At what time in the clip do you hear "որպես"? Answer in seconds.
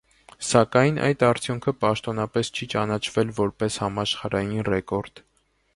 3.43-3.79